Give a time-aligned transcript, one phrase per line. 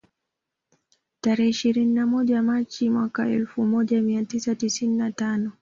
[1.21, 5.49] Tarehe ishirini na moja Machi mwaka elfu moja mia tisa tisini na tano